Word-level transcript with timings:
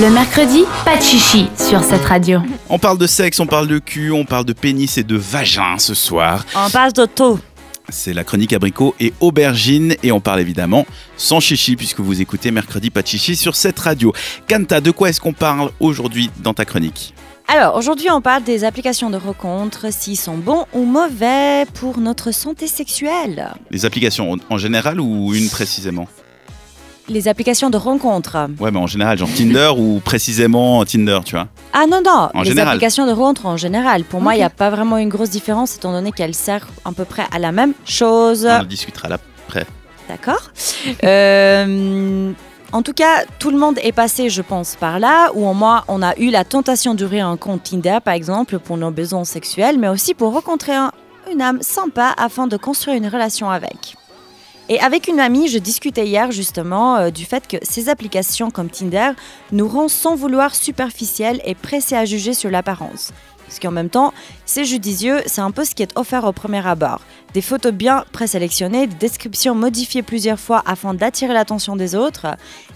Le 0.00 0.10
mercredi, 0.10 0.62
pas 0.84 0.96
de 0.96 1.02
chichi 1.02 1.48
sur 1.56 1.82
cette 1.82 2.04
radio. 2.04 2.38
On 2.68 2.78
parle 2.78 2.98
de 2.98 3.08
sexe, 3.08 3.40
on 3.40 3.46
parle 3.46 3.66
de 3.66 3.80
cul, 3.80 4.12
on 4.12 4.24
parle 4.24 4.44
de 4.44 4.52
pénis 4.52 4.96
et 4.96 5.02
de 5.02 5.16
vagin 5.16 5.76
ce 5.78 5.92
soir. 5.92 6.46
On 6.54 6.70
parle 6.70 6.92
d'auto. 6.92 7.40
C'est 7.88 8.12
la 8.12 8.22
chronique 8.22 8.52
abricot 8.52 8.94
et 9.00 9.12
aubergine 9.18 9.96
et 10.04 10.12
on 10.12 10.20
parle 10.20 10.38
évidemment 10.38 10.86
sans 11.16 11.40
chichi 11.40 11.74
puisque 11.74 11.98
vous 11.98 12.20
écoutez 12.20 12.52
mercredi 12.52 12.90
pas 12.90 13.02
de 13.02 13.08
chichi 13.08 13.34
sur 13.34 13.56
cette 13.56 13.80
radio. 13.80 14.12
Kanta, 14.46 14.80
de 14.80 14.92
quoi 14.92 15.08
est-ce 15.08 15.20
qu'on 15.20 15.32
parle 15.32 15.72
aujourd'hui 15.80 16.30
dans 16.44 16.54
ta 16.54 16.64
chronique? 16.64 17.12
Alors, 17.48 17.74
aujourd'hui, 17.74 18.08
on 18.12 18.20
parle 18.20 18.44
des 18.44 18.62
applications 18.62 19.10
de 19.10 19.16
rencontres, 19.16 19.92
s'ils 19.92 20.18
sont 20.18 20.36
bons 20.36 20.66
ou 20.74 20.84
mauvais 20.84 21.64
pour 21.74 21.98
notre 21.98 22.30
santé 22.30 22.68
sexuelle. 22.68 23.52
Les 23.70 23.84
applications 23.84 24.36
en 24.48 24.58
général 24.58 25.00
ou 25.00 25.34
une 25.34 25.48
précisément? 25.48 26.06
Les 27.08 27.26
applications 27.26 27.70
de 27.70 27.76
rencontres. 27.78 28.36
Ouais, 28.60 28.70
mais 28.70 28.78
en 28.78 28.86
général, 28.86 29.16
genre 29.16 29.28
Tinder 29.34 29.70
ou 29.78 30.00
précisément 30.04 30.84
Tinder, 30.84 31.20
tu 31.24 31.34
vois. 31.36 31.48
Ah 31.72 31.84
non, 31.88 32.02
non, 32.04 32.28
En 32.34 32.42
les 32.42 32.50
général. 32.50 32.68
applications 32.74 33.06
de 33.06 33.12
rencontres 33.12 33.46
en 33.46 33.56
général. 33.56 34.04
Pour 34.04 34.20
moi, 34.20 34.34
il 34.34 34.38
n'y 34.38 34.44
a 34.44 34.50
pas 34.50 34.68
vraiment 34.70 34.98
une 34.98 35.08
grosse 35.08 35.30
différence 35.30 35.76
étant 35.76 35.92
donné 35.92 36.12
qu'elles 36.12 36.34
servent 36.34 36.68
à 36.84 36.92
peu 36.92 37.04
près 37.06 37.24
à 37.32 37.38
la 37.38 37.50
même 37.52 37.72
chose. 37.86 38.46
On 38.46 38.60
en 38.60 38.64
discutera 38.64 39.08
là 39.08 39.18
après. 39.46 39.64
D'accord. 40.08 40.50
Euh, 41.04 42.32
en 42.72 42.82
tout 42.82 42.92
cas, 42.92 43.24
tout 43.38 43.50
le 43.50 43.58
monde 43.58 43.78
est 43.82 43.92
passé, 43.92 44.28
je 44.28 44.42
pense, 44.42 44.76
par 44.76 44.98
là, 44.98 45.30
où 45.34 45.46
au 45.48 45.54
moins 45.54 45.84
on 45.88 46.02
a 46.02 46.14
eu 46.18 46.30
la 46.30 46.44
tentation 46.44 46.94
d'ouvrir 46.94 47.26
un 47.26 47.36
compte 47.38 47.62
Tinder, 47.62 47.98
par 48.04 48.14
exemple, 48.14 48.58
pour 48.58 48.76
nos 48.76 48.90
besoins 48.90 49.24
sexuels, 49.24 49.78
mais 49.78 49.88
aussi 49.88 50.12
pour 50.14 50.32
rencontrer 50.34 50.72
un- 50.74 50.92
une 51.32 51.40
âme 51.42 51.58
sympa 51.62 52.14
afin 52.18 52.46
de 52.46 52.56
construire 52.56 52.96
une 52.96 53.08
relation 53.08 53.50
avec. 53.50 53.96
Et 54.68 54.80
avec 54.80 55.08
une 55.08 55.18
amie, 55.18 55.48
je 55.48 55.58
discutais 55.58 56.06
hier 56.06 56.30
justement 56.30 56.96
euh, 56.96 57.10
du 57.10 57.24
fait 57.24 57.48
que 57.48 57.56
ces 57.62 57.88
applications 57.88 58.50
comme 58.50 58.68
Tinder 58.68 59.12
nous 59.50 59.66
rendent 59.66 59.88
sans 59.88 60.14
vouloir 60.14 60.54
superficiels 60.54 61.40
et 61.44 61.54
pressés 61.54 61.96
à 61.96 62.04
juger 62.04 62.34
sur 62.34 62.50
l'apparence. 62.50 63.12
Parce 63.46 63.60
qu'en 63.60 63.70
même 63.70 63.88
temps, 63.88 64.12
c'est 64.44 64.66
judicieux, 64.66 65.22
c'est 65.24 65.40
un 65.40 65.50
peu 65.50 65.64
ce 65.64 65.74
qui 65.74 65.82
est 65.82 65.96
offert 65.98 66.24
au 66.24 66.32
premier 66.32 66.66
abord. 66.66 67.00
Des 67.32 67.40
photos 67.40 67.72
bien 67.72 68.04
présélectionnées, 68.12 68.86
des 68.86 68.96
descriptions 68.96 69.54
modifiées 69.54 70.02
plusieurs 70.02 70.38
fois 70.38 70.62
afin 70.66 70.92
d'attirer 70.92 71.32
l'attention 71.32 71.74
des 71.74 71.94
autres, 71.94 72.26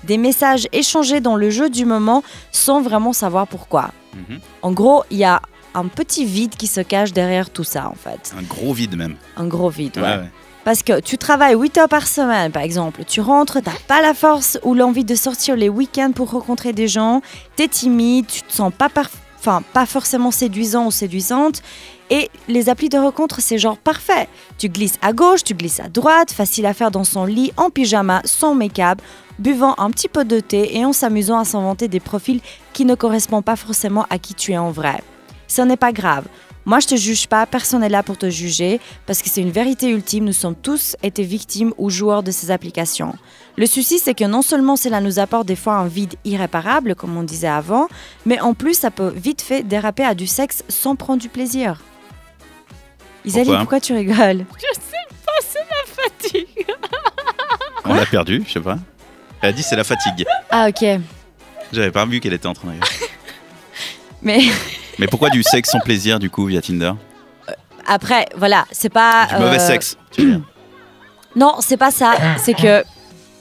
des 0.05 0.17
messages 0.17 0.69
échangés 0.73 1.21
dans 1.21 1.37
le 1.37 1.51
jeu 1.51 1.69
du 1.69 1.85
moment 1.85 2.25
sans 2.53 2.81
vraiment 2.81 3.13
savoir 3.13 3.47
pourquoi. 3.47 3.91
Mhm. 4.15 4.41
En 4.63 4.73
gros, 4.73 5.05
il 5.11 5.19
y 5.19 5.25
a 5.25 5.43
un 5.75 5.87
petit 5.87 6.25
vide 6.25 6.57
qui 6.57 6.67
se 6.67 6.81
cache 6.81 7.13
derrière 7.13 7.51
tout 7.51 7.65
ça 7.65 7.89
en 7.89 7.95
fait. 7.95 8.35
Un 8.39 8.43
gros 8.43 8.73
vide 8.73 8.97
même. 8.97 9.17
Un 9.37 9.47
gros 9.47 9.71
vide, 9.71 9.97
ouais. 9.97 10.03
Ouais, 10.03 10.17
ouais. 10.17 10.31
Parce 10.65 10.83
que 10.85 11.01
tu 11.01 11.19
travailles 11.19 11.57
8 11.57 11.79
heures 11.79 11.89
par 11.89 12.07
semaine, 12.07 12.53
par 12.53 12.63
exemple. 12.63 13.03
Tu 13.05 13.21
rentres, 13.21 13.59
t'as 13.63 13.73
pas 13.89 14.01
la 14.01 14.15
force 14.15 14.59
ou 14.63 14.75
l'envie 14.75 15.05
de 15.05 15.17
sortir 15.17 15.57
les 15.57 15.69
week-ends 15.69 16.13
pour 16.15 16.31
rencontrer 16.31 16.73
des 16.73 16.87
gens. 16.87 17.21
T'es 17.57 17.67
timide, 17.67 18.27
tu 18.29 18.43
te 18.43 18.53
sens 18.53 18.73
pas, 18.73 18.89
enfin, 19.41 19.63
pas 19.73 19.87
forcément 19.87 20.31
séduisant 20.31 20.87
ou 20.87 20.91
séduisante. 20.93 21.63
Et 22.11 22.31
les 22.47 22.69
applis 22.69 22.91
de 22.91 22.99
rencontre, 22.99 23.41
c'est 23.41 23.59
genre 23.59 23.79
parfait. 23.79 24.29
Tu 24.59 24.69
glisses 24.69 24.99
à 25.03 25.13
gauche, 25.13 25.43
tu 25.43 25.55
glisses 25.55 25.81
à 25.81 25.89
droite, 25.89 26.31
facile 26.31 26.67
à 26.67 26.75
faire 26.75 26.91
dans 26.91 27.05
son 27.05 27.25
lit, 27.25 27.53
en 27.57 27.71
pyjama, 27.71 28.21
sans 28.25 28.55
make-up, 28.55 29.01
buvant 29.39 29.75
un 29.79 29.91
petit 29.91 30.09
peu 30.09 30.25
de 30.25 30.39
thé 30.39 30.77
et 30.77 30.85
en 30.85 30.93
s'amusant 30.93 31.39
à 31.39 31.45
s'inventer 31.45 31.89
des 31.89 32.01
profils 32.01 32.41
qui 32.73 32.85
ne 32.85 32.95
correspondent 32.95 33.45
pas 33.45 33.57
forcément 33.57 34.07
à 34.11 34.19
qui 34.19 34.35
tu 34.35 34.53
es 34.53 34.59
en 34.59 34.71
vrai. 34.71 35.03
Ce 35.53 35.61
n'est 35.61 35.77
pas 35.77 35.93
grave. 35.93 36.25
Moi, 36.65 36.81
je 36.81 36.87
te 36.87 36.97
juge 36.97 37.27
pas, 37.27 37.45
personne 37.45 37.83
n'est 37.83 37.91
là 37.91 38.03
pour 38.03 38.17
te 38.17 38.31
juger, 38.31 38.81
parce 39.05 39.21
que 39.21 39.29
c'est 39.29 39.43
une 39.43 39.51
vérité 39.51 39.91
ultime, 39.91 40.25
nous 40.25 40.33
sommes 40.33 40.55
tous 40.55 40.97
été 41.03 41.25
victimes 41.25 41.75
ou 41.77 41.91
joueurs 41.91 42.23
de 42.23 42.31
ces 42.31 42.51
applications. 42.51 43.13
Le 43.59 43.67
souci, 43.67 43.99
c'est 43.99 44.15
que 44.15 44.25
non 44.25 44.41
seulement 44.41 44.77
cela 44.77 45.03
nous 45.03 45.19
apporte 45.19 45.47
des 45.47 45.57
fois 45.57 45.75
un 45.75 45.89
vide 45.89 46.15
irréparable, 46.25 46.95
comme 46.95 47.15
on 47.19 47.23
disait 47.23 47.49
avant, 47.49 47.89
mais 48.25 48.41
en 48.41 48.55
plus, 48.55 48.73
ça 48.73 48.91
peut 48.91 49.13
vite 49.15 49.43
fait 49.43 49.63
déraper 49.63 50.05
à 50.07 50.15
du 50.15 50.27
sexe 50.27 50.65
sans 50.71 50.97
prendre 50.97 51.21
du 51.21 51.29
plaisir. 51.29 51.83
Isalie, 53.27 53.45
Pourquoi 53.45 53.59
pourquoi 53.61 53.81
tu 53.81 53.93
rigoles? 53.93 54.47
Fatigue. 55.87 56.67
On 57.85 57.93
l'a 57.93 58.07
perdu, 58.07 58.43
je 58.47 58.55
sais 58.55 58.61
pas. 58.61 58.79
Elle 59.43 59.51
a 59.51 59.53
dit 59.53 59.63
c'est 59.63 59.77
la 59.77 59.85
fatigue. 59.85 60.25
Ah, 60.49 60.69
ok. 60.71 61.01
J'avais 61.75 61.91
pas 61.91 62.07
vu 62.07 62.21
qu'elle 62.21 62.33
était 62.33 62.47
en 62.47 62.55
train 62.55 62.69
de 62.69 62.75
Mais 64.23 64.41
Mais 64.99 65.07
pourquoi 65.07 65.31
du 65.31 65.43
sexe 65.43 65.71
sans 65.71 65.81
plaisir 65.81 66.19
du 66.19 66.31
coup 66.31 66.47
via 66.47 66.61
Tinder? 66.61 66.93
Après, 67.87 68.27
voilà, 68.37 68.67
c'est 68.71 68.89
pas. 68.93 69.27
Du 69.27 69.35
mauvais 69.43 69.57
euh, 69.61 69.67
sexe, 69.67 69.97
tu 70.13 70.23
veux 70.23 70.31
dire. 70.33 70.41
Non, 71.35 71.57
c'est 71.61 71.79
pas 71.79 71.91
ça. 71.91 72.13
C'est 72.37 72.53
que 72.53 72.85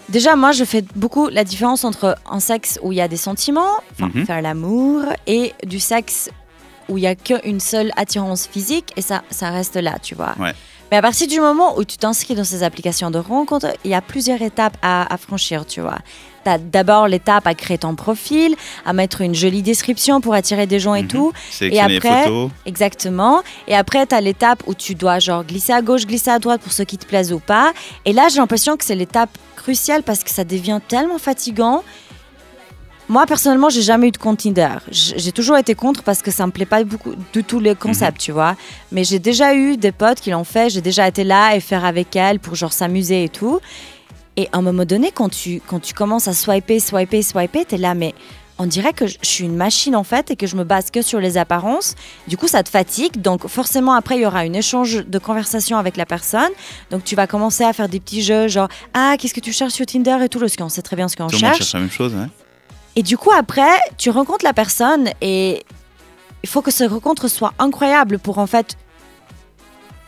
déjà, 0.08 0.38
moi, 0.38 0.54
je 0.54 0.64
fais 0.64 0.82
beaucoup 0.96 1.28
la 1.28 1.44
différence 1.44 1.84
entre 1.84 2.16
un 2.30 2.40
sexe 2.40 2.80
où 2.82 2.94
il 2.94 2.96
y 2.96 3.02
a 3.02 3.10
des 3.10 3.18
sentiments, 3.18 3.82
Mhm. 4.00 4.26
faire 4.26 4.42
l'amour, 4.42 5.02
et 5.28 5.52
du 5.66 5.80
sexe 5.82 6.30
où 6.88 6.98
il 6.98 7.04
y 7.04 7.08
a 7.08 7.16
qu'une 7.16 7.60
seule 7.60 7.92
attirance 7.98 8.48
physique, 8.48 8.94
et 8.96 9.02
ça, 9.02 9.24
ça 9.30 9.50
reste 9.50 9.76
là, 9.76 10.00
tu 10.02 10.16
vois. 10.16 10.36
Ouais. 10.40 10.54
Mais 10.90 10.98
à 10.98 11.02
partir 11.02 11.28
du 11.28 11.42
moment 11.42 11.78
où 11.78 11.84
tu 11.84 11.98
t'inscris 11.98 12.34
dans 12.34 12.46
ces 12.46 12.64
applications 12.64 13.12
de 13.12 13.20
rencontre, 13.20 13.68
il 13.84 13.92
y 13.92 13.94
a 13.94 14.02
plusieurs 14.02 14.42
étapes 14.42 14.78
à, 14.82 15.14
à 15.14 15.18
franchir, 15.18 15.66
tu 15.66 15.82
vois. 15.82 16.00
Tu 16.44 16.50
as 16.50 16.58
d'abord 16.58 17.08
l'étape 17.08 17.46
à 17.48 17.54
créer 17.54 17.78
ton 17.78 17.96
profil, 17.96 18.56
à 18.86 18.94
mettre 18.94 19.22
une 19.22 19.36
jolie 19.36 19.62
description 19.62 20.22
pour 20.22 20.34
attirer 20.34 20.66
des 20.68 20.80
gens 20.80 20.96
et 20.96 21.04
Mhm. 21.04 21.08
tout. 21.08 21.34
Sélectionner 21.52 21.98
après- 21.98 22.30
les. 22.30 22.48
Exactement. 22.66 23.42
Et 23.68 23.76
après, 23.76 24.06
tu 24.08 24.16
as 24.16 24.22
l'étape 24.22 24.64
où 24.68 24.74
tu 24.74 24.96
dois 24.96 25.20
genre 25.20 25.44
glisser 25.44 25.74
à 25.74 25.82
gauche, 25.82 26.06
glisser 26.06 26.32
à 26.32 26.40
droite 26.40 26.62
pour 26.62 26.72
ceux 26.72 26.84
qui 26.86 26.98
te 26.98 27.06
plaisent 27.06 27.32
ou 27.34 27.40
pas. 27.40 27.74
Et 28.06 28.14
là, 28.14 28.28
j'ai 28.30 28.38
l'impression 28.38 28.78
que 28.78 28.84
c'est 28.86 28.96
l'étape 28.96 29.30
cruciale 29.56 30.04
parce 30.04 30.24
que 30.24 30.30
ça 30.32 30.44
devient 30.44 30.80
tellement 30.88 31.18
fatigant. 31.20 31.84
Moi, 33.10 33.26
personnellement, 33.26 33.70
j'ai 33.70 33.82
jamais 33.82 34.08
eu 34.08 34.12
de 34.12 34.18
compte 34.18 34.40
Tinder. 34.40 34.76
J'ai 34.90 35.34
toujours 35.34 35.58
été 35.58 35.76
contre 35.76 36.02
parce 36.02 36.22
que 36.22 36.32
ça 36.32 36.46
me 36.46 36.52
plaît 36.52 36.66
pas 36.66 36.82
beaucoup 36.86 37.14
du 37.34 37.44
tout 37.44 37.60
le 37.60 37.76
concept, 37.76 38.22
tu 38.22 38.32
vois. 38.32 38.56
Mais 38.94 39.04
j'ai 39.04 39.20
déjà 39.20 39.54
eu 39.54 39.76
des 39.76 39.92
potes 39.92 40.22
qui 40.22 40.30
l'ont 40.32 40.46
fait. 40.46 40.70
J'ai 40.70 40.80
déjà 40.80 41.08
été 41.10 41.26
là 41.26 41.54
et 41.56 41.60
faire 41.60 41.84
avec 41.84 42.16
elles 42.16 42.40
pour 42.40 42.56
genre 42.56 42.72
s'amuser 42.72 43.26
et 43.26 43.30
tout. 43.30 43.60
Et 44.38 44.48
à 44.52 44.58
un 44.58 44.62
moment 44.62 44.86
donné, 44.86 45.12
quand 45.12 45.30
tu, 45.30 45.62
quand 45.66 45.80
tu 45.80 45.94
commences 45.94 46.28
à 46.28 46.34
swiper, 46.34 46.80
swiper, 46.80 47.22
swiper, 47.22 47.66
t'es 47.66 47.78
là, 47.78 47.94
mais 47.94 48.14
on 48.58 48.66
dirait 48.66 48.94
que 48.94 49.08
je 49.08 49.18
suis 49.24 49.46
une 49.46 49.56
machine 49.56 49.96
en 49.96 50.04
fait 50.04 50.30
et 50.32 50.36
que 50.36 50.46
je 50.46 50.56
me 50.56 50.64
base 50.64 50.92
que 50.92 51.02
sur 51.02 51.20
les 51.20 51.38
apparences. 51.38 51.96
Du 52.28 52.38
coup, 52.38 52.48
ça 52.48 52.62
te 52.64 52.70
fatigue. 52.70 53.20
Donc, 53.20 53.48
forcément, 53.48 53.94
après, 53.94 54.18
il 54.18 54.22
y 54.22 54.26
aura 54.26 54.40
un 54.40 54.54
échange 54.54 55.06
de 55.06 55.20
conversation 55.20 55.78
avec 55.78 55.98
la 55.98 56.06
personne. 56.06 56.52
Donc, 56.92 57.04
tu 57.04 57.16
vas 57.16 57.28
commencer 57.28 57.64
à 57.64 57.74
faire 57.74 57.90
des 57.90 58.00
petits 58.00 58.22
jeux 58.22 58.48
genre 58.48 58.68
Ah, 58.94 59.16
qu'est-ce 59.18 59.34
que 59.34 59.40
tu 59.40 59.52
cherches 59.52 59.74
sur 59.74 59.86
Tinder 59.86 60.18
et 60.24 60.30
tout, 60.30 60.40
parce 60.40 60.56
qu'on 60.56 60.70
sait 60.70 60.84
très 60.84 60.96
bien 60.96 61.08
ce 61.08 61.16
qu'on 61.18 61.28
cherche. 61.30 61.58
cherche 61.58 61.74
la 61.74 61.80
même 61.80 61.90
chose. 61.92 62.14
Et 62.96 63.04
du 63.04 63.18
coup, 63.18 63.32
après, 63.32 63.80
tu 63.98 64.10
rencontres 64.10 64.46
la 64.46 64.54
personne 64.54 65.10
et 65.22 65.64
il 66.44 66.50
faut 66.50 66.62
que 66.62 66.72
ce 66.72 66.84
rencontre 66.84 67.28
soit 67.28 67.54
incroyable 67.60 68.20
pour 68.20 68.38
en 68.38 68.48
fait 68.48 68.78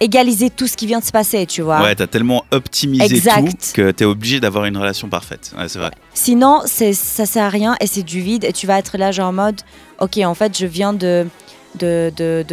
égaliser 0.04 0.50
tout 0.50 0.68
ce 0.68 0.76
qui 0.76 0.86
vient 0.86 1.00
de 1.00 1.04
se 1.04 1.12
passer, 1.12 1.46
tu 1.46 1.62
vois. 1.62 1.82
Ouais, 1.82 1.96
t'as 1.96 2.08
tellement 2.08 2.44
optimisé 2.52 3.16
Exact. 3.16 3.48
tout 3.48 3.74
que 3.74 3.92
t'es 3.92 4.06
obligé 4.06 4.40
d'avoir 4.40 4.66
une 4.66 4.78
relation 4.78 5.10
parfaite. 5.10 5.54
Ouais, 5.58 5.68
c'est 5.68 5.80
vrai. 5.80 5.92
Sinon, 6.14 6.62
c'est, 6.66 6.94
ça 6.94 7.26
sert 7.26 7.46
à 7.46 7.50
rien 7.50 7.76
et 7.80 7.88
c'est 7.88 8.04
du 8.04 8.22
vide 8.22 8.44
et 8.44 8.54
tu 8.54 8.68
vas 8.68 8.78
être 8.80 8.98
là 8.98 9.12
genre 9.12 9.30
en 9.30 9.34
mode, 9.34 9.62
ok, 10.00 10.18
en 10.18 10.36
fait, 10.36 10.58
je 10.58 10.66
viens 10.66 10.94
de 10.94 11.26
de 11.80 12.12
de, 12.16 12.46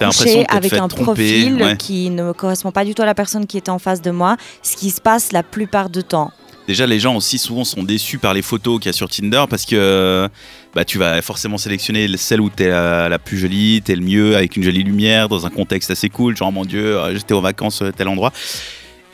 coucher 0.00 0.46
avec 0.48 0.72
un 0.72 0.88
tromper, 0.88 1.02
profil 1.02 1.62
ouais. 1.62 1.76
qui 1.76 2.10
ne 2.10 2.32
correspond 2.32 2.72
pas 2.72 2.84
du 2.84 2.94
tout 2.94 3.02
à 3.02 3.06
la 3.06 3.14
personne 3.14 3.46
qui 3.46 3.58
était 3.58 3.70
en 3.70 3.78
face 3.78 4.00
de 4.00 4.10
moi, 4.10 4.36
ce 4.62 4.76
qui 4.76 4.90
se 4.90 5.00
passe 5.00 5.32
la 5.32 5.42
plupart 5.42 5.90
du 5.90 6.02
temps. 6.02 6.30
Déjà, 6.66 6.86
les 6.86 6.98
gens 6.98 7.14
aussi 7.16 7.38
souvent 7.38 7.64
sont 7.64 7.82
déçus 7.82 8.18
par 8.18 8.32
les 8.32 8.42
photos 8.42 8.78
qu'il 8.80 8.88
y 8.88 8.90
a 8.90 8.92
sur 8.94 9.08
Tinder 9.08 9.44
parce 9.50 9.66
que 9.66 10.28
bah, 10.74 10.84
tu 10.84 10.98
vas 10.98 11.20
forcément 11.20 11.58
sélectionner 11.58 12.08
celle 12.16 12.40
où 12.40 12.48
t'es 12.48 12.68
la, 12.68 13.08
la 13.08 13.18
plus 13.18 13.38
jolie, 13.38 13.82
t'es 13.84 13.94
le 13.94 14.02
mieux, 14.02 14.36
avec 14.36 14.56
une 14.56 14.62
jolie 14.62 14.82
lumière, 14.82 15.28
dans 15.28 15.46
un 15.46 15.50
contexte 15.50 15.90
assez 15.90 16.08
cool, 16.08 16.36
genre 16.36 16.52
mon 16.52 16.64
Dieu, 16.64 16.98
euh, 16.98 17.14
j'étais 17.14 17.34
en 17.34 17.40
vacances 17.40 17.82
à 17.82 17.92
tel 17.92 18.08
endroit. 18.08 18.32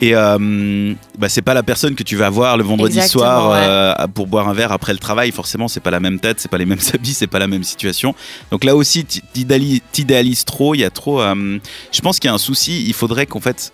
Et 0.03 0.15
euh, 0.15 0.95
bah, 1.19 1.29
c'est 1.29 1.43
pas 1.43 1.53
la 1.53 1.61
personne 1.61 1.93
que 1.93 2.01
tu 2.01 2.15
vas 2.15 2.29
voir 2.31 2.57
le 2.57 2.63
vendredi 2.63 2.97
Exactement, 2.97 3.23
soir 3.23 3.51
ouais. 3.51 3.57
euh, 3.61 4.07
pour 4.07 4.25
boire 4.25 4.49
un 4.49 4.53
verre 4.53 4.71
après 4.71 4.93
le 4.93 4.97
travail. 4.99 5.31
Forcément, 5.31 5.67
c'est 5.67 5.79
pas 5.79 5.91
la 5.91 5.99
même 5.99 6.19
tête, 6.19 6.39
c'est 6.39 6.49
pas 6.49 6.57
les 6.57 6.65
mêmes 6.65 6.79
habits, 6.93 7.13
c'est 7.13 7.27
pas 7.27 7.37
la 7.37 7.45
même 7.47 7.63
situation. 7.63 8.15
Donc 8.49 8.63
là 8.63 8.75
aussi, 8.75 9.05
t'idéalises 9.05 10.45
trop. 10.45 10.73
Il 10.73 10.79
y 10.79 10.83
a 10.83 10.89
trop. 10.89 11.21
euh, 11.21 11.59
je 11.91 12.01
pense 12.01 12.19
qu'il 12.19 12.29
y 12.29 12.31
a 12.31 12.33
un 12.33 12.39
souci. 12.39 12.83
Il 12.87 12.93
faudrait 12.93 13.27
qu'en 13.27 13.41
fait, 13.41 13.73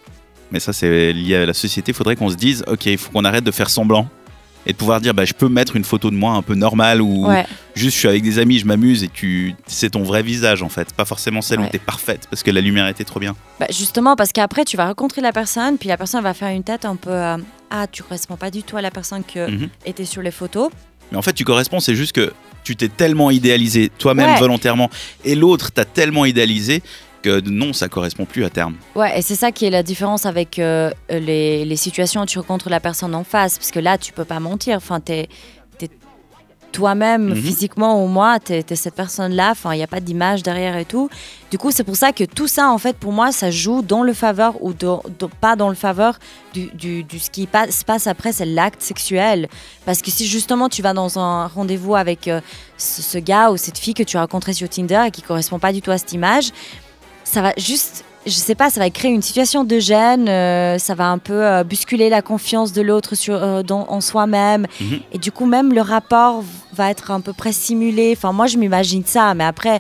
mais 0.51 0.59
ça 0.59 0.73
c'est 0.73 1.13
lié 1.13 1.35
à 1.35 1.45
la 1.45 1.53
société. 1.53 1.91
Il 1.91 1.95
faudrait 1.95 2.15
qu'on 2.15 2.29
se 2.29 2.35
dise, 2.35 2.63
ok, 2.67 2.85
il 2.87 2.97
faut 2.97 3.11
qu'on 3.11 3.25
arrête 3.25 3.43
de 3.43 3.51
faire 3.51 3.69
semblant 3.69 4.07
et 4.65 4.73
de 4.73 4.77
pouvoir 4.77 4.99
dire, 4.99 5.13
bah, 5.13 5.23
je 5.23 5.33
peux 5.33 5.47
mettre 5.47 5.77
une 5.77 5.85
photo 5.85 6.09
de 6.11 6.15
moi 6.15 6.33
un 6.33 6.41
peu 6.41 6.53
normale 6.53 7.01
ou 7.01 7.25
Ouais. 7.27 7.45
juste 7.73 7.93
je 7.95 7.99
suis 7.99 8.07
avec 8.09 8.21
des 8.21 8.37
amis, 8.37 8.59
je 8.59 8.65
m'amuse 8.65 9.01
et 9.03 9.07
tu, 9.07 9.55
c'est 9.65 9.91
ton 9.91 10.03
vrai 10.03 10.21
visage 10.23 10.61
en 10.61 10.67
fait, 10.69 10.91
pas 10.93 11.05
forcément 11.05 11.41
celle 11.41 11.61
où 11.61 11.67
t'es 11.67 11.79
parfaite 11.79 12.27
parce 12.29 12.43
que 12.43 12.51
la 12.51 12.59
lumière 12.59 12.87
était 12.87 13.05
trop 13.05 13.19
bien. 13.21 13.33
Bah, 13.59 13.67
justement, 13.69 14.15
parce 14.17 14.31
qu'après, 14.33 14.65
tu 14.65 14.75
vas 14.75 14.87
rencontrer 14.87 15.21
la 15.21 15.31
personne, 15.31 15.77
puis 15.77 15.87
la 15.87 15.95
personne 15.97 16.21
va 16.21 16.33
faire 16.33 16.49
une 16.49 16.63
tête 16.63 16.83
un 16.85 16.95
peu 16.97 17.11
euh, 17.11 17.37
Ah, 17.69 17.85
tu 17.87 18.01
corresponds 18.03 18.37
pas 18.37 18.49
du 18.51 18.63
tout 18.63 18.77
à 18.77 18.81
la 18.81 18.91
personne 18.91 19.23
qui 19.25 19.39
Mhm. 19.39 19.67
était 19.85 20.05
sur 20.05 20.21
les 20.21 20.31
photos. 20.31 20.69
Mais 21.11 21.17
en 21.17 21.21
fait, 21.21 21.33
tu 21.33 21.43
corresponds, 21.45 21.79
c'est 21.81 21.95
juste 21.95 22.13
que 22.13 22.31
tu 22.65 22.75
t'es 22.75 22.89
tellement 22.89 23.31
idéalisé 23.31 23.89
toi-même 23.97 24.31
Ouais. 24.33 24.39
volontairement 24.39 24.89
et 25.23 25.35
l'autre 25.35 25.71
t'a 25.71 25.85
tellement 25.85 26.25
idéalisé 26.25 26.81
non, 27.45 27.73
ça 27.73 27.87
correspond 27.89 28.25
plus 28.25 28.43
à 28.45 28.49
terme. 28.49 28.75
Ouais, 28.95 29.17
et 29.19 29.21
c'est 29.21 29.35
ça 29.35 29.51
qui 29.51 29.65
est 29.65 29.69
la 29.69 29.83
différence 29.83 30.25
avec 30.25 30.59
euh, 30.59 30.91
les, 31.09 31.65
les 31.65 31.75
situations 31.75 32.21
où 32.21 32.25
tu 32.25 32.39
rencontres 32.39 32.69
la 32.69 32.79
personne 32.79 33.13
en 33.15 33.23
face, 33.23 33.57
parce 33.57 33.71
que 33.71 33.79
là, 33.79 33.97
tu 33.97 34.13
peux 34.13 34.25
pas 34.25 34.39
mentir. 34.39 34.77
Enfin, 34.77 34.99
t'es 34.99 35.27
es 35.81 35.89
toi-même 36.73 37.29
Mhm. 37.29 37.35
physiquement 37.35 38.03
au 38.03 38.07
moins, 38.07 38.37
tu 38.39 38.53
es, 38.53 38.63
cette 38.75 38.93
personne-là, 38.93 39.51
enfin, 39.51 39.73
il 39.73 39.77
n'y 39.77 39.83
a 39.83 39.87
pas 39.87 40.01
d'image 40.01 40.43
derrière 40.43 40.75
et 40.77 40.85
tout. 40.85 41.09
Du 41.49 41.57
coup, 41.57 41.71
c'est 41.71 41.85
pour 41.85 41.95
ça 41.95 42.11
que 42.11 42.25
tout 42.25 42.47
ça, 42.47 42.69
en 42.69 42.77
fait, 42.77 42.97
pour 42.97 43.13
moi, 43.13 43.31
ça 43.31 43.49
joue 43.49 43.81
dans 43.81 44.03
le 44.03 44.13
faveur 44.13 44.61
ou 44.61 44.73
dans- 44.73 45.01
dans- 45.17 45.29
pas 45.29 45.55
dans 45.55 45.69
le 45.69 45.75
faveur 45.75 46.19
du, 46.53 46.67
du- 46.75 47.03
du- 47.03 47.19
ce 47.19 47.31
qui 47.31 47.47
se 47.71 47.85
passe 47.85 48.05
après, 48.05 48.31
c'est 48.33 48.45
l'acte 48.45 48.81
sexuel. 48.81 49.47
Parce 49.85 50.01
que 50.01 50.11
si 50.11 50.27
justement 50.27 50.67
tu 50.69 50.81
vas 50.81 50.93
dans 50.93 51.17
un 51.17 51.47
rendez-vous 51.47 51.95
avec 51.95 52.27
euh, 52.27 52.41
ce, 52.77 53.01
ce 53.01 53.17
gars 53.17 53.49
ou 53.49 53.57
cette 53.57 53.77
fille 53.77 53.93
que 53.95 54.03
tu 54.03 54.17
as 54.17 54.21
rencontré 54.21 54.53
sur 54.53 54.67
Tinder 54.69 55.03
et 55.07 55.11
qui 55.11 55.21
correspond 55.21 55.59
pas 55.59 55.71
du 55.73 55.81
tout 55.81 55.91
à 55.91 55.97
cette 55.97 56.11
image, 56.13 56.49
ça 57.29 57.41
va 57.41 57.53
juste, 57.57 58.05
je 58.25 58.31
sais 58.31 58.55
pas, 58.55 58.69
ça 58.69 58.79
va 58.79 58.89
créer 58.89 59.11
une 59.11 59.21
situation 59.21 59.63
de 59.65 59.79
gêne, 59.79 60.27
euh, 60.29 60.77
ça 60.77 60.95
va 60.95 61.07
un 61.09 61.17
peu 61.17 61.33
euh, 61.45 61.63
bousculer 61.63 62.09
la 62.09 62.21
confiance 62.21 62.71
de 62.71 62.81
l'autre 62.81 63.15
sur 63.15 63.35
euh, 63.35 63.63
dans- 63.63 63.85
en 63.89 63.99
soi-même. 64.01 64.65
Mhm. 64.79 64.99
Et 65.11 65.17
du 65.17 65.31
coup, 65.31 65.45
même 65.45 65.73
le 65.73 65.81
rapport 65.81 66.43
va 66.73 66.89
être 66.89 67.11
un 67.11 67.19
peu 67.21 67.33
près 67.33 67.51
simulé. 67.51 68.13
Enfin, 68.15 68.31
moi, 68.31 68.47
je 68.47 68.57
m'imagine 68.57 69.03
ça, 69.05 69.33
mais 69.33 69.43
après. 69.43 69.79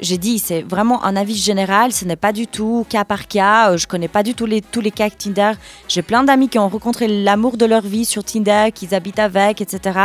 J'ai 0.00 0.16
dit, 0.16 0.38
c'est 0.38 0.62
vraiment 0.62 1.04
un 1.04 1.16
avis 1.16 1.34
général, 1.34 1.92
ce 1.92 2.04
n'est 2.04 2.14
pas 2.14 2.32
du 2.32 2.46
tout 2.46 2.86
cas 2.88 3.04
par 3.04 3.26
cas. 3.26 3.72
Euh, 3.72 3.76
Je 3.76 3.88
connais 3.88 4.06
pas 4.06 4.22
du 4.22 4.32
tout 4.32 4.46
les, 4.46 4.60
tous 4.62 4.80
les 4.80 4.92
cas 4.92 5.06
avec 5.06 5.18
Tinder. 5.18 5.50
J'ai 5.88 6.02
plein 6.02 6.22
d'amis 6.22 6.48
qui 6.48 6.56
ont 6.60 6.68
rencontré 6.68 7.08
l'amour 7.08 7.56
de 7.56 7.64
leur 7.66 7.82
vie 7.82 8.04
sur 8.04 8.22
Tinder, 8.22 8.66
qu'ils 8.72 8.94
habitent 8.94 9.18
avec, 9.18 9.60
etc. 9.60 9.98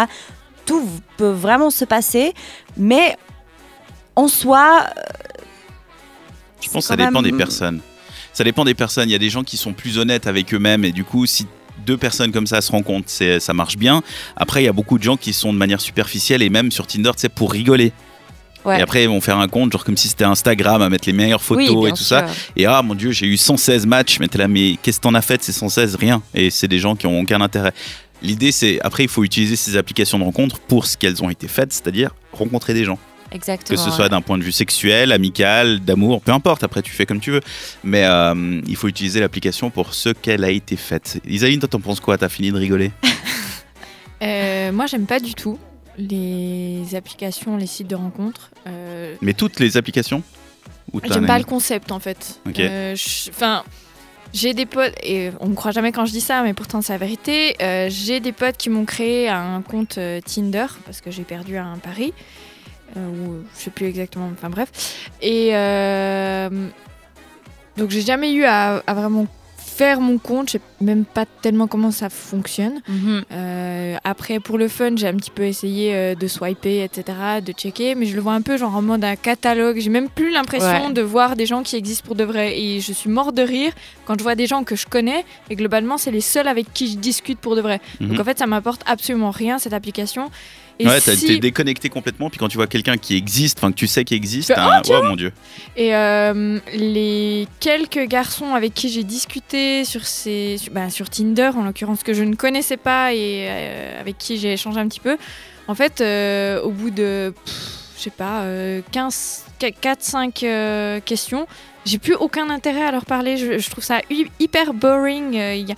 Tout 0.66 0.84
peut 1.18 1.30
vraiment 1.30 1.70
se 1.70 1.86
passer, 1.86 2.34
mais 2.76 3.16
en 4.16 4.28
soi, 4.28 4.86
Je 6.64 6.70
pense 6.70 6.84
que 6.84 6.94
C'est 6.94 7.00
ça 7.02 7.08
dépend 7.08 7.22
même- 7.22 7.32
des 7.32 7.38
personnes. 7.38 7.80
Ça 8.34 8.44
dépend 8.44 8.66
des 8.66 8.74
personnes. 8.74 9.10
Il 9.10 9.12
y 9.12 9.16
a 9.16 9.20
des 9.20 9.30
gens 9.30 9.44
qui 9.44 9.58
sont 9.58 9.74
plus 9.74 9.98
honnêtes 9.98 10.26
avec 10.28 10.54
eux-mêmes 10.54 10.86
et 10.86 10.92
du 10.92 11.04
coup, 11.04 11.26
si 11.26 11.46
deux 11.86 11.98
personnes 11.98 12.32
comme 12.32 12.48
ça 12.48 12.62
se 12.62 12.72
rencontrent, 12.72 13.10
c'est- 13.10 13.40
ça 13.40 13.54
marche 13.54 13.78
bien. 13.78 14.02
Après, 14.36 14.62
il 14.64 14.66
y 14.66 14.70
a 14.70 14.74
beaucoup 14.74 14.98
de 14.98 15.04
gens 15.04 15.18
qui 15.18 15.34
sont 15.34 15.54
de 15.54 15.58
manière 15.58 15.82
superficielle 15.82 16.42
et 16.42 16.50
même 16.50 16.72
sur 16.72 16.88
Tinder, 16.88 17.12
tu 17.16 17.22
sais, 17.22 17.30
pour 17.30 17.52
rigoler. 17.52 17.92
Ouais. 18.66 18.80
Et 18.80 18.82
après, 18.82 19.04
ils 19.04 19.10
vont 19.10 19.20
faire 19.20 19.38
un 19.40 19.50
compte, 19.50 19.74
genre 19.74 19.84
comme 19.84 19.98
si 19.98 20.08
c'était 20.08 20.24
Instagram, 20.24 20.82
à 20.82 20.90
mettre 20.90 21.06
les 21.08 21.14
meilleures 21.14 21.44
photos 21.44 21.70
oui, 21.76 21.90
et 21.90 21.92
tout 21.92 21.98
ça. 21.98 22.26
Et 22.56 22.66
ah 22.66 22.82
mon 22.82 22.96
dieu, 22.96 23.12
j'ai 23.12 23.26
eu 23.28 23.36
116 23.36 23.86
matchs, 23.86 24.20
mais 24.22 24.30
t'es 24.30 24.38
là, 24.38 24.48
mais 24.48 24.78
qu'est-ce 24.82 25.00
que 25.00 25.04
t'en 25.04 25.14
as 25.16 25.22
fait 25.22 25.44
ces 25.44 25.52
116 25.52 25.96
Rien. 25.96 26.22
Et 26.34 26.50
c'est 26.50 26.70
des 26.70 26.80
gens 26.80 26.96
qui 26.96 27.06
ont 27.06 27.20
aucun 27.20 27.42
intérêt. 27.42 27.74
L'idée, 28.22 28.54
c'est 28.54 28.80
après, 28.82 29.04
il 29.04 29.10
faut 29.10 29.26
utiliser 29.26 29.58
ces 29.58 29.76
applications 29.76 30.18
de 30.18 30.24
rencontre 30.24 30.60
pour 30.60 30.86
ce 30.86 30.96
qu'elles 30.96 31.22
ont 31.22 31.30
été 31.30 31.50
faites, 31.50 31.74
c'est-à-dire 31.74 32.12
rencontrer 32.32 32.74
des 32.74 32.86
gens. 32.86 32.98
Que 33.76 33.76
ce 33.76 33.90
soit 33.92 34.10
d'un 34.10 34.22
point 34.22 34.38
de 34.38 34.44
vue 34.44 34.52
sexuel, 34.52 35.12
amical, 35.12 35.80
d'amour, 35.80 36.22
peu 36.22 36.32
importe, 36.32 36.64
après 36.64 36.82
tu 36.82 36.92
fais 36.92 37.06
comme 37.06 37.20
tu 37.20 37.32
veux. 37.32 37.42
Mais 37.84 38.06
euh, 38.06 38.62
il 38.68 38.76
faut 38.76 38.88
utiliser 38.88 39.20
l'application 39.20 39.70
pour 39.70 39.94
ce 39.94 40.10
qu'elle 40.10 40.44
a 40.44 40.50
été 40.50 40.76
faite. 40.76 41.20
Isaïe, 41.28 41.58
toi 41.60 41.68
t'en 41.68 41.80
penses 41.80 42.00
quoi? 42.00 42.18
T'as 42.18 42.30
fini 42.30 42.52
de 42.52 42.58
rigoler? 42.58 42.92
Euh, 44.22 44.72
moi, 44.72 44.86
j'aime 44.86 45.06
pas 45.06 45.20
du 45.20 45.34
tout 45.34 45.60
les 45.98 46.96
applications, 46.96 47.58
les 47.58 47.68
sites 47.68 47.88
de 47.90 47.96
rencontres. 47.96 48.52
Euh, 48.68 49.16
Mais 49.22 49.34
toutes 49.34 49.60
les 49.60 49.76
applications? 49.78 50.24
J'aime 51.04 51.26
pas 51.28 51.38
le 51.38 51.44
concept 51.44 51.92
en 51.92 52.00
fait. 52.00 52.40
Ok. 52.48 52.56
Je- 52.58 53.30
Enfin, 53.30 53.64
j'ai 54.34 54.54
des 54.54 54.66
potes, 54.66 54.94
et 55.04 55.30
on 55.40 55.50
me 55.50 55.56
croit 55.56 55.72
jamais 55.72 55.92
quand 55.92 56.06
je 56.06 56.12
dis 56.14 56.22
ça, 56.22 56.42
mais 56.42 56.54
pourtant 56.54 56.82
c'est 56.82 56.94
la 56.94 56.98
vérité. 57.00 57.56
euh, 57.62 57.88
j'ai 57.92 58.20
des 58.22 58.32
potes 58.32 58.58
qui 58.58 58.70
m'ont 58.70 58.86
créé 58.86 59.28
un 59.30 59.62
compte 59.62 60.00
Tinder 60.26 60.68
parce 60.86 61.02
que 61.02 61.12
j'ai 61.12 61.24
perdu 61.24 61.58
un 61.58 61.78
pari. 61.78 62.14
Euh, 62.98 63.08
ou 63.08 63.44
je 63.56 63.60
sais 63.60 63.72
plus 63.72 63.86
exactement, 63.88 64.30
enfin 64.32 64.50
bref. 64.50 65.10
Et 65.22 65.50
euh, 65.56 66.50
donc 67.78 67.90
j'ai 67.90 68.02
jamais 68.02 68.34
eu 68.34 68.44
à, 68.46 68.84
à 68.86 68.94
vraiment 68.94 69.28
faire 69.76 70.00
mon 70.02 70.18
compte, 70.18 70.48
je 70.50 70.54
sais 70.54 70.62
même 70.82 71.06
pas 71.06 71.26
tellement 71.42 71.68
comment 71.68 71.92
ça 71.92 72.10
fonctionne. 72.10 72.82
Mhm. 72.88 73.24
Euh, 73.32 73.96
après, 74.04 74.40
pour 74.40 74.58
le 74.58 74.68
fun, 74.68 74.92
j'ai 74.96 75.08
un 75.08 75.16
petit 75.16 75.32
peu 75.32 75.44
essayé 75.44 75.94
euh, 75.96 76.16
de 76.16 76.28
swiper, 76.28 76.84
etc., 76.84 77.18
de 77.46 77.52
checker, 77.54 77.96
mais 77.96 78.06
je 78.06 78.16
le 78.16 78.22
vois 78.22 78.34
un 78.34 78.42
peu 78.42 78.58
genre 78.58 78.76
en 78.76 78.82
mode 78.82 79.04
un 79.04 79.16
catalogue. 79.16 79.80
J'ai 79.80 79.90
même 79.90 80.10
plus 80.10 80.32
l'impression 80.32 80.88
Ouais. 80.88 80.94
de 80.94 81.02
voir 81.02 81.36
des 81.36 81.46
gens 81.46 81.64
qui 81.64 81.76
existent 81.76 82.06
pour 82.06 82.16
de 82.16 82.24
vrai. 82.24 82.60
Et 82.60 82.82
je 82.82 82.94
suis 82.94 83.10
mort 83.10 83.34
de 83.34 83.42
rire 83.42 83.72
quand 84.06 84.16
je 84.18 84.24
vois 84.24 84.36
des 84.36 84.48
gens 84.48 84.64
que 84.64 84.76
je 84.76 84.86
connais, 84.86 85.26
et 85.50 85.56
globalement, 85.56 85.98
c'est 85.98 86.12
les 86.12 86.22
seuls 86.22 86.48
avec 86.48 86.74
qui 86.74 86.92
je 86.92 86.98
discute 86.98 87.40
pour 87.40 87.56
de 87.56 87.62
vrai. 87.62 87.80
Mhm. 88.00 88.10
Donc 88.10 88.20
en 88.20 88.24
fait, 88.24 88.38
ça 88.40 88.48
m'apporte 88.48 88.82
absolument 88.86 89.32
rien, 89.32 89.58
cette 89.60 89.74
application. 89.74 90.30
Et 90.80 90.88
Ouais, 90.88 91.00
si- 91.00 91.28
t'es 91.28 91.38
déconnecté 91.38 91.88
complètement, 91.88 92.32
puis 92.32 92.40
quand 92.40 92.48
tu 92.48 92.58
vois 92.58 92.66
quelqu'un 92.66 92.98
qui 92.98 93.16
existe, 93.16 93.60
enfin 93.60 93.70
que 93.72 93.76
tu 93.78 93.86
sais 93.86 94.04
qu'il 94.04 94.18
existe, 94.18 94.52
t'as 94.56 94.80
un- 94.80 94.82
oh 94.90 95.04
mon 95.04 95.16
dieu. 95.16 95.32
Et 95.78 95.96
euh, 95.96 96.58
les 96.74 97.48
quelques 97.60 98.08
garçons 98.08 98.56
avec 98.56 98.74
qui 98.74 98.90
j'ai 98.90 99.04
discuté 99.04 99.63
sur, 99.86 100.06
ces, 100.06 100.58
bah, 100.72 100.90
sur 100.90 101.10
Tinder, 101.10 101.52
en 101.56 101.64
l'occurrence, 101.64 102.04
que 102.04 102.14
je 102.14 102.24
ne 102.24 102.36
connaissais 102.36 102.78
pas 102.78 103.14
et 103.14 103.48
euh, 103.50 104.00
avec 104.02 104.18
qui 104.18 104.38
j'ai 104.38 104.54
échangé 104.54 104.80
un 104.80 104.88
petit 104.88 105.00
peu, 105.00 105.18
en 105.68 105.76
fait, 105.76 106.02
euh, 106.02 106.62
au 106.62 106.70
bout 106.72 106.90
de, 106.92 107.34
je 107.98 108.02
sais 108.02 108.10
pas, 108.10 108.42
euh, 108.42 108.82
15, 108.92 109.46
4-5 109.60 110.44
euh, 110.44 111.00
questions, 111.00 111.48
j'ai 111.86 111.98
plus 111.98 112.16
aucun 112.16 112.50
intérêt 112.50 112.84
à 112.84 112.92
leur 112.92 113.06
parler. 113.06 113.38
Je, 113.38 113.70
trouve 113.70 113.84
ça 113.84 114.00
hy- 114.10 114.30
hyper 114.40 114.74
boring. 114.74 115.34
je 115.34 115.74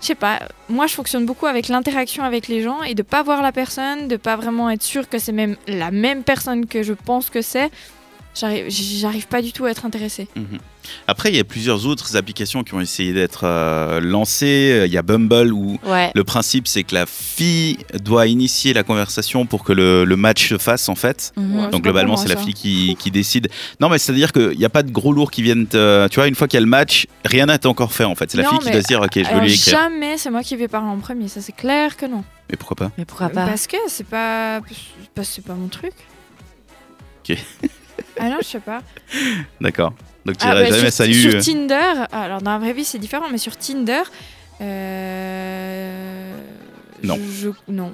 sais 0.00 0.14
pas, 0.14 0.40
moi 0.68 0.86
je 0.86 0.94
fonctionne 0.94 1.24
beaucoup 1.26 1.46
avec 1.46 1.68
l'interaction 1.68 2.24
avec 2.24 2.48
les 2.48 2.62
gens 2.62 2.82
et 2.82 2.94
de 2.94 3.02
pas 3.02 3.22
voir 3.22 3.42
la 3.42 3.52
personne, 3.52 4.08
de 4.08 4.16
pas 4.16 4.36
vraiment 4.36 4.68
être 4.70 4.82
sûr 4.82 5.08
que 5.08 5.18
c'est 5.18 5.32
même 5.32 5.56
la 5.66 5.90
même 5.90 6.22
personne 6.22 6.66
que 6.66 6.82
je 6.82 6.92
pense 6.92 7.30
que 7.30 7.42
c'est. 7.42 7.70
J'arrive, 8.38 8.66
j'arrive 8.68 9.26
pas 9.28 9.40
du 9.40 9.52
tout 9.52 9.64
à 9.64 9.70
être 9.70 9.86
intéressée. 9.86 10.28
Mhm. 10.36 10.58
Après, 11.08 11.30
il 11.30 11.36
y 11.36 11.40
a 11.40 11.44
plusieurs 11.44 11.86
autres 11.86 12.16
applications 12.16 12.62
qui 12.62 12.74
ont 12.74 12.80
essayé 12.80 13.12
d'être 13.12 13.40
euh, 13.44 13.98
lancées. 14.00 14.82
Il 14.86 14.92
y 14.92 14.98
a 14.98 15.02
Bumble 15.02 15.52
où 15.52 15.78
Ouais. 15.84 16.10
le 16.14 16.22
principe 16.22 16.68
c'est 16.68 16.84
que 16.84 16.94
la 16.94 17.06
fille 17.06 17.78
doit 18.04 18.26
initier 18.26 18.72
la 18.74 18.82
conversation 18.82 19.46
pour 19.46 19.64
que 19.64 19.72
le, 19.72 20.04
le 20.04 20.16
match 20.16 20.48
se 20.50 20.58
fasse 20.58 20.88
en 20.88 20.94
fait. 20.94 21.32
Mhm. 21.36 21.56
Ouais. 21.58 21.70
Donc 21.70 21.82
globalement, 21.82 22.16
c'est 22.16 22.28
la 22.28 22.36
fille 22.36 22.54
qui, 22.54 22.96
qui 23.00 23.10
décide. 23.10 23.48
Non, 23.80 23.88
mais 23.88 23.98
c'est-à-dire 23.98 24.32
qu'il 24.32 24.56
n'y 24.58 24.64
a 24.64 24.70
pas 24.70 24.82
de 24.82 24.90
gros 24.90 25.12
lourds 25.12 25.30
qui 25.30 25.42
viennent. 25.42 25.66
te- 25.66 26.06
Tu 26.08 26.16
vois, 26.16 26.28
une 26.28 26.34
fois 26.34 26.46
qu'il 26.46 26.58
y 26.58 26.62
a 26.62 26.64
le 26.64 26.70
match, 26.70 27.06
rien 27.24 27.46
n'a 27.46 27.54
été 27.56 27.66
encore 27.68 27.92
fait 27.92 28.04
en 28.04 28.14
fait. 28.14 28.30
C'est 28.30 28.38
la 28.38 28.48
fille 28.48 28.58
qui 28.58 28.70
doit 28.70 28.82
se 28.82 28.86
dire, 28.86 29.00
ok, 29.00 29.10
je 29.14 29.20
vais 29.20 29.26
Alors, 29.28 29.42
lui 29.44 29.54
écrire. 29.54 29.78
jamais 29.78 30.18
c'est 30.18 30.30
moi 30.30 30.42
qui 30.42 30.54
vais 30.56 30.68
parler 30.68 30.88
en 30.88 30.98
premier, 30.98 31.28
ça 31.28 31.40
c'est 31.40 31.52
clair 31.56 31.96
que 31.96 32.06
non. 32.06 32.22
Mais 32.50 32.56
pourquoi 32.56 32.76
pas? 32.76 32.92
Mais 32.98 33.04
pourquoi 33.06 33.28
pas? 33.30 33.46
Parce 33.46 33.66
que 33.66 33.76
c'est 33.88 34.06
pas, 34.06 34.60
parce 35.14 35.28
que 35.28 35.34
c'est 35.34 35.44
pas 35.44 35.54
mon 35.54 35.68
truc. 35.68 35.92
Ok. 37.28 37.36
ah 38.20 38.28
non, 38.28 38.36
je 38.40 38.46
sais 38.46 38.60
pas. 38.60 38.80
D'accord. 39.60 39.92
Donc 40.24 40.38
tu 40.38 40.46
Ah, 40.46 40.52
dirais 40.54 40.70
bah, 40.70 40.76
jamais 40.76 40.90
sur, 40.90 40.96
salut. 40.96 41.14
sur 41.14 41.34
euh, 41.34 41.40
Tinder, 41.40 42.04
alors 42.12 42.42
dans 42.42 42.50
la 42.52 42.58
vraie 42.58 42.72
vie 42.72 42.84
c'est 42.84 42.98
différent, 42.98 43.26
mais 43.30 43.38
sur 43.38 43.56
Tinder, 43.56 44.02
euh, 44.60 46.36
Non. 47.02 47.16
je- 47.16 47.48
je- 47.48 47.72
non. 47.72 47.92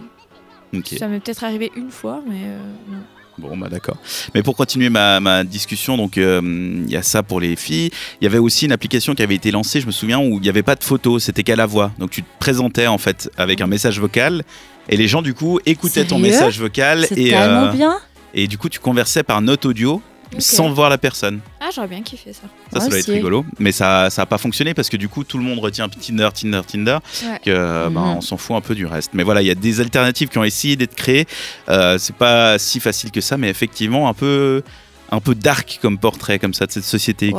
Ça 0.99 1.07
m'est 1.09 1.21
peut-être 1.21 1.45
arrivé 1.45 1.71
une 1.77 1.91
fois, 1.91 2.23
mais 2.27 2.45
euh, 2.45 2.59
non. 2.91 2.99
Bon, 3.39 3.57
bah 3.57 3.69
d'accord. 3.69 3.97
Mais 4.35 4.43
pour 4.43 4.57
continuer 4.57 4.89
ma, 4.91 5.19
ma 5.21 5.43
discussion, 5.45 5.97
donc 5.97 6.17
euh, 6.19 6.41
il 6.43 6.91
y 6.91 6.97
a 6.97 7.03
ça 7.03 7.23
pour 7.23 7.41
les 7.41 7.57
filles. 7.57 7.91
Il 8.21 8.25
y 8.25 8.27
avait 8.27 8.39
aussi 8.39 8.67
une 8.67 8.73
application 8.73 9.15
qui 9.15 9.23
avait 9.23 9.35
été 9.35 9.51
lancée, 9.51 9.81
je 9.81 9.87
me 9.87 9.91
souviens, 9.93 10.19
où 10.19 10.35
il 10.37 10.41
n'y 10.41 10.49
avait 10.49 10.63
pas 10.63 10.75
de 10.75 10.85
photo, 10.85 11.19
c'était 11.19 11.43
qu'à 11.43 11.57
la 11.57 11.67
voix. 11.67 11.93
Donc 11.99 12.11
tu 12.11 12.23
te 12.23 12.29
présentais 12.39 12.87
en 12.87 12.99
fait 12.99 13.31
avec 13.37 13.61
un 13.61 13.67
message 13.67 14.01
vocal. 14.01 14.43
Et 14.89 14.97
les 14.97 15.09
gens 15.09 15.23
du 15.23 15.33
coup 15.35 15.61
écoutaient 15.67 16.05
ton 16.05 16.19
message 16.19 16.59
vocal 16.59 17.05
C'est 17.09 17.19
et, 17.19 17.31
tellement 17.31 17.65
euh, 17.67 17.73
bien. 17.73 17.99
Et 18.35 18.47
du 18.47 18.59
coup 18.59 18.69
tu 18.69 18.79
conversais 18.81 19.23
par 19.23 19.41
note 19.43 19.65
audio 19.67 20.01
sans 20.39 20.71
voir 20.73 20.89
la 20.89 20.97
personne. 20.97 21.41
Ah, 21.61 21.69
j'aurais 21.75 21.89
bien 21.89 22.01
kiffé 22.01 22.33
ça. 22.33 22.45
Ça, 22.73 22.81
ça 22.81 22.89
doit 22.89 22.99
être 22.99 23.13
rigolo. 23.13 23.45
Mais 23.59 23.71
ça 23.71 24.09
n'a 24.17 24.25
pas 24.25 24.39
fonctionné 24.39 24.73
parce 24.73 24.89
que 24.89 24.97
du 24.97 25.07
coup, 25.07 25.25
tout 25.25 25.37
le 25.37 25.45
monde 25.45 25.59
retient 25.59 25.91
Tinder, 25.91 26.31
Tinder, 26.35 26.63
Tinder. 26.67 26.99
Ouais. 27.25 27.39
Que, 27.45 27.89
Mhm. 27.89 27.97
on 27.99 28.21
s'en 28.23 28.39
fout 28.39 28.57
un 28.57 28.63
peu 28.63 28.75
du 28.75 28.87
reste. 28.87 29.11
Mais 29.13 29.25
voilà, 29.25 29.43
il 29.43 29.47
y 29.49 29.51
a 29.51 29.55
des 29.55 29.81
alternatives 29.83 30.29
qui 30.31 30.39
ont 30.39 30.45
essayé 30.45 30.75
d'être 30.77 30.95
créées. 30.95 31.27
Euh, 31.69 31.99
c'est 31.99 32.17
pas 32.17 32.59
si 32.59 32.81
facile 32.81 33.11
que 33.11 33.21
ça, 33.21 33.37
mais 33.37 33.51
effectivement, 33.51 34.09
un 34.09 34.15
peu, 34.15 34.63
un 35.11 35.21
peu 35.21 35.35
dark 35.35 35.79
comme 35.83 35.99
portrait, 35.99 36.39
comme 36.39 36.55
ça, 36.55 36.65
de 36.65 36.73
cette 36.73 36.85
société 36.85 37.31
qui- 37.35 37.39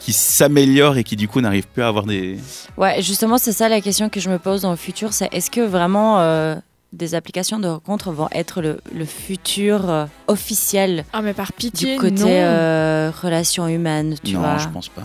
qui, 0.00 0.12
s'améliore 0.12 0.96
et 0.96 1.04
qui, 1.04 1.14
du 1.14 1.28
coup, 1.28 1.40
n'arrive 1.40 1.68
plus 1.68 1.84
à 1.84 1.86
avoir 1.88 2.04
des. 2.04 2.36
ouais, 2.76 3.00
justement, 3.00 3.38
c'est 3.38 3.52
ça 3.52 3.68
la 3.68 3.80
question 3.80 4.08
que 4.08 4.18
je 4.18 4.28
me 4.28 4.40
pose 4.40 4.62
dans 4.62 4.72
le 4.72 4.76
futur 4.76 5.12
c'est 5.12 5.28
est-ce 5.32 5.52
que 5.52 5.60
vraiment 5.60 6.18
euh, 6.18 6.56
des 6.94 7.14
applications 7.14 7.58
de 7.58 7.68
rencontres 7.68 8.10
vont 8.12 8.28
être 8.32 8.62
le, 8.62 8.80
le 8.94 9.04
futur 9.04 9.90
euh, 9.90 10.06
officiel 10.28 11.04
Ah, 11.12 11.22
mais 11.22 11.34
par 11.34 11.52
pitié, 11.52 11.94
du 11.94 12.00
côté 12.00 12.22
non. 12.22 12.28
euh, 12.30 13.10
relations 13.22 13.66
humaines, 13.68 14.16
tu 14.24 14.32
non, 14.34 14.40
vois 14.40 14.58
je 14.58 14.68
pense 14.68 14.88
pas. 14.88 15.02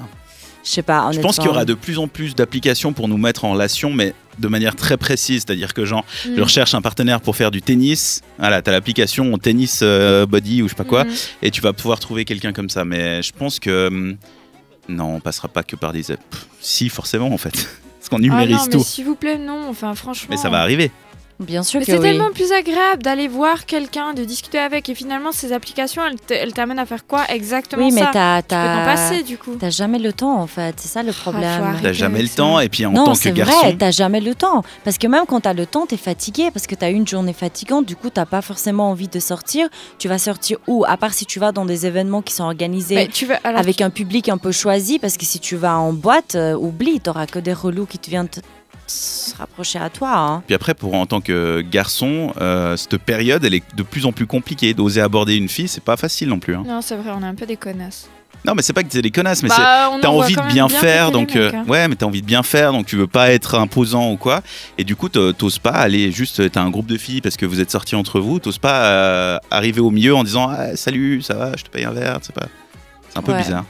Je 0.64 0.70
sais 0.72 0.82
pas, 0.84 1.10
Je 1.12 1.20
pense 1.22 1.38
qu'il 1.38 1.46
y 1.46 1.50
aura 1.50 1.64
de 1.66 1.74
plus 1.74 1.98
en 2.00 2.08
plus 2.08 2.36
d'applications 2.36 2.92
pour 2.94 3.08
nous 3.08 3.18
mettre 3.18 3.46
en 3.46 3.52
relation, 3.54 3.92
mais 3.92 4.14
de 4.40 4.48
manière 4.50 4.76
très 4.76 4.98
précise. 4.98 5.44
C'est-à-dire 5.46 5.74
que, 5.74 5.86
genre, 5.86 6.04
Mm. 6.26 6.36
je 6.36 6.42
recherche 6.42 6.74
un 6.76 6.82
partenaire 6.82 7.22
pour 7.22 7.36
faire 7.38 7.50
du 7.50 7.62
tennis. 7.62 8.22
Voilà, 8.38 8.62
t'as 8.62 8.72
l'application 8.72 9.38
tennis 9.38 9.80
euh, 9.82 10.26
body 10.26 10.62
ou 10.62 10.66
je 10.68 10.72
sais 10.72 10.76
pas 10.76 10.84
quoi. 10.84 11.06
Mhm. 11.06 11.12
et 11.44 11.50
tu 11.52 11.62
vas 11.62 11.72
pouvoir 11.74 12.00
trouver 12.00 12.26
quelqu'un 12.26 12.52
comme 12.54 12.70
ça. 12.70 12.84
Mais 12.86 13.22
je 13.24 13.32
pense 13.32 13.60
que 13.60 13.88
hum, 13.88 14.18
non, 14.90 15.16
on 15.16 15.20
passera 15.22 15.48
pas 15.48 15.64
que 15.64 15.76
par 15.78 15.94
des 15.94 16.12
apps. 16.12 16.22
Si, 16.60 16.90
forcément, 16.90 17.32
en 17.34 17.38
fait. 17.38 17.54
Parce 18.00 18.10
qu'on 18.10 18.18
Ah 18.18 18.22
numérise 18.22 18.58
non, 18.58 18.64
mais 18.66 18.72
tout. 18.72 18.84
s'il 18.84 19.06
vous 19.06 19.16
plaît, 19.16 19.38
non. 19.38 19.68
Enfin, 19.70 19.96
franchement. 19.96 20.28
Mais 20.32 20.38
ça 20.38 20.50
va 20.50 20.60
arriver. 20.60 20.92
Bien 21.40 21.64
sûr 21.64 21.82
c'est 21.86 21.94
oui. 21.98 22.02
tellement 22.02 22.32
plus 22.32 22.52
agréable 22.52 23.02
d'aller 23.02 23.30
voir 23.30 23.66
quelqu'un, 23.66 24.14
de 24.14 24.26
discuter 24.26 24.60
avec. 24.60 24.90
Et 24.90 24.96
finalement, 24.96 25.32
ces 25.32 25.54
applications, 25.54 26.02
elles 26.30 26.54
t'amènent 26.54 26.80
à 26.80 26.86
faire 26.86 27.08
quoi 27.08 27.24
exactement 27.30 27.86
Oui, 27.86 27.94
mais 27.94 28.02
ça 28.02 28.42
t'as 28.42 28.86
passer 28.86 29.24
du 29.24 29.38
coup. 29.38 29.56
t'as 29.60 29.70
jamais 29.70 30.00
le 30.00 30.12
temps 30.12 30.38
en 30.40 30.48
fait. 30.48 30.76
C'est 30.78 30.90
ça 30.90 31.02
le 31.02 31.12
faut 31.14 31.32
problème. 31.32 31.64
arrêter. 31.64 31.84
T'as 31.84 31.94
jamais 31.94 32.22
le 32.22 32.28
ça. 32.28 32.36
temps, 32.36 32.60
et 32.60 32.68
puis 32.68 32.86
en 32.86 32.92
non, 32.92 33.06
tant 33.06 33.12
que 33.14 33.18
c'est 33.20 33.32
garçon. 33.32 33.58
vrai, 33.60 33.76
t'as 33.78 33.92
jamais 33.92 34.20
le 34.20 34.36
temps. 34.36 34.64
Parce 34.84 34.98
que 34.98 35.08
même 35.08 35.24
quand 35.28 35.40
t'as 35.42 35.54
le 35.54 35.66
temps, 35.66 35.86
t'es 35.86 35.98
fatigué 35.98 36.52
parce 36.52 36.68
que 36.68 36.76
t'as 36.76 36.90
eu 36.90 36.94
une 36.96 37.08
journée 37.08 37.34
fatigante. 37.34 37.86
Du 37.86 37.96
coup, 37.96 38.10
t'as 38.10 38.26
pas 38.26 38.42
forcément 38.42 38.90
envie 38.90 39.08
de 39.08 39.20
sortir. 39.20 39.70
Tu 39.98 40.08
vas 40.10 40.18
sortir 40.18 40.58
où? 40.68 40.84
À 40.88 40.98
part 40.98 41.14
si 41.14 41.26
tu 41.26 41.40
vas 41.40 41.52
dans 41.54 41.66
des 41.66 41.86
événements 41.86 42.22
qui 42.22 42.34
sont 42.34 42.44
organisés 42.44 42.96
Mais 42.96 43.08
tu 43.08 43.26
veux, 43.26 43.36
alors, 43.46 43.60
avec 43.60 43.80
un 43.82 43.90
public 43.90 44.28
un 44.30 44.38
peu 44.38 44.52
choisi. 44.52 45.00
Parce 45.00 45.16
que 45.16 45.26
si 45.26 45.40
tu 45.40 45.56
vas 45.56 45.78
en 45.78 45.94
boîte, 45.94 46.36
euh, 46.36 46.54
oublie, 46.56 47.00
t'auras 47.00 47.28
que 47.28 47.40
des 47.40 47.54
relous 47.54 47.86
qui 47.86 47.98
te 47.98 48.10
viennent 48.10 48.28
se 48.90 49.36
rapprocher 49.36 49.80
à 49.80 49.90
toi. 49.90 50.12
hein. 50.18 50.44
Puis 50.46 50.56
après, 50.56 50.74
pour 50.74 50.94
en 50.96 51.06
tant 51.06 51.22
que 51.22 51.62
garçon, 51.62 52.34
euh, 52.42 52.76
cette 52.78 52.98
période, 52.98 53.44
elle 53.46 53.54
est 53.54 53.64
de 53.76 53.84
plus 53.84 54.06
en 54.06 54.12
plus 54.12 54.26
compliquée. 54.28 54.74
D'oser 54.74 55.02
aborder 55.02 55.36
une 55.36 55.50
fille, 55.50 55.68
c'est 55.68 55.84
pas 55.84 55.98
facile 55.98 56.30
non 56.30 56.40
plus. 56.40 56.56
hein. 56.56 56.64
Non, 56.68 56.82
c'est 56.82 56.96
vrai, 56.96 57.12
on 57.16 57.22
est 57.24 57.28
un 57.28 57.36
peu 57.36 57.46
des 57.46 57.58
connasses. 57.58 58.10
Non, 58.46 58.54
mais 58.56 58.62
c'est 58.62 58.72
pas 58.72 58.84
que 58.84 58.88
t'es 58.88 59.02
des 59.02 59.12
connasses, 59.12 59.44
mais 59.44 59.50
c'est 59.50 59.58
Bah, 59.58 59.90
on 59.92 60.00
T'as 60.00 60.08
en 60.08 60.14
voit 60.14 60.24
envie 60.24 60.34
quand 60.36 60.42
de 60.44 60.46
même 60.48 60.54
bien 60.54 60.70
faire, 60.70 61.08
les 61.08 61.12
donc 61.12 61.28
mecs, 61.36 61.36
euh, 61.36 61.52
hein. 61.54 61.66
ouais, 61.68 61.88
mais 61.90 61.96
t'as 61.96 62.06
envie 62.06 62.22
de 62.22 62.26
bien 62.26 62.42
faire, 62.42 62.72
donc 62.72 62.86
tu 62.86 62.96
veux 62.96 63.06
pas 63.08 63.32
être 63.32 63.56
imposant 63.56 64.12
ou 64.12 64.18
quoi. 64.18 64.42
Et 64.78 64.86
du 64.86 64.96
coup, 64.96 65.10
t'o- 65.10 65.34
t'oses 65.34 65.60
pas 65.60 65.72
aller 65.72 66.10
juste, 66.14 66.50
t'as 66.50 66.62
un 66.62 66.70
groupe 66.70 66.86
de 66.88 66.98
filles 66.98 67.20
parce 67.20 67.36
que 67.36 67.46
vous 67.46 67.60
êtes 67.60 67.70
sortis 67.70 67.96
entre 67.98 68.22
vous, 68.22 68.40
t'oses 68.40 68.58
pas 68.58 68.86
euh, 68.86 69.38
arriver 69.52 69.82
au 69.82 69.92
milieu 69.92 70.16
en 70.16 70.24
disant 70.24 70.48
ah, 70.50 70.78
salut, 70.78 71.22
ça 71.22 71.34
va, 71.34 71.52
je 71.58 71.64
te 71.66 71.70
paye 71.70 71.84
un 71.84 71.92
verre, 71.92 72.20
c'est 72.22 72.34
pas, 72.34 72.46
c'est 73.10 73.18
un 73.20 73.22
peu 73.24 73.34
Ouais. 73.34 73.40
bizarre. 73.44 73.66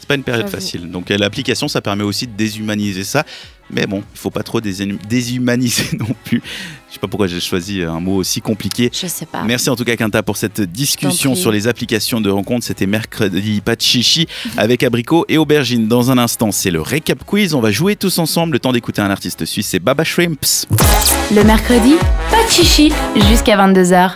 C'est 0.00 0.08
pas 0.08 0.14
une 0.14 0.22
période 0.22 0.46
J'avoue. 0.46 0.56
facile. 0.56 0.90
Donc 0.90 1.10
euh, 1.10 1.18
l'application, 1.18 1.68
ça 1.68 1.82
permet 1.82 2.04
aussi 2.04 2.26
de 2.26 2.32
déshumaniser 2.32 3.04
ça. 3.04 3.24
Mais 3.70 3.86
bon, 3.86 4.02
il 4.14 4.18
faut 4.18 4.30
pas 4.30 4.42
trop 4.42 4.60
déshum- 4.60 4.98
déshumaniser 5.08 5.96
non 5.98 6.14
plus. 6.24 6.42
Je 6.88 6.94
sais 6.94 7.00
pas 7.00 7.06
pourquoi 7.08 7.26
j'ai 7.26 7.38
choisi 7.40 7.82
un 7.82 8.00
mot 8.00 8.16
aussi 8.16 8.40
compliqué. 8.40 8.90
Je 8.92 9.06
sais 9.06 9.26
pas. 9.26 9.42
Merci 9.42 9.68
en 9.68 9.76
tout 9.76 9.84
cas 9.84 9.94
Quinta 9.94 10.22
pour 10.22 10.38
cette 10.38 10.60
discussion 10.62 11.34
sur 11.34 11.52
les 11.52 11.68
applications 11.68 12.20
de 12.22 12.30
rencontres. 12.30 12.64
C'était 12.64 12.86
mercredi 12.86 13.60
pas 13.60 13.76
de 13.76 13.82
chichi 13.82 14.26
avec 14.56 14.82
abricot 14.82 15.26
et 15.28 15.36
aubergine. 15.36 15.86
Dans 15.86 16.10
un 16.10 16.16
instant, 16.16 16.50
c'est 16.50 16.70
le 16.70 16.80
récap 16.80 17.24
quiz. 17.24 17.52
On 17.54 17.60
va 17.60 17.70
jouer 17.70 17.94
tous 17.94 18.18
ensemble. 18.18 18.54
Le 18.54 18.58
temps 18.58 18.72
d'écouter 18.72 19.02
un 19.02 19.10
artiste 19.10 19.44
suisse, 19.44 19.66
c'est 19.68 19.80
Baba 19.80 20.02
Shrimps. 20.04 20.66
Le 21.34 21.42
mercredi, 21.44 21.94
pas 22.30 22.42
de 22.44 22.50
chichi 22.50 22.90
jusqu'à 23.28 23.56
22h. 23.58 24.12